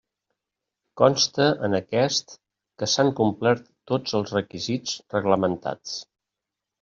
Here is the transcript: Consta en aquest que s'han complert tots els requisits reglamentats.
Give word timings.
Consta 1.01 1.45
en 1.67 1.77
aquest 1.79 2.33
que 2.83 2.89
s'han 2.93 3.11
complert 3.19 3.67
tots 3.93 4.15
els 4.21 4.33
requisits 4.39 4.97
reglamentats. 5.17 5.93